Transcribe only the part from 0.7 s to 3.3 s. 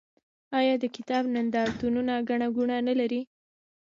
د کتاب نندارتونونه ګڼه ګوڼه نلري؟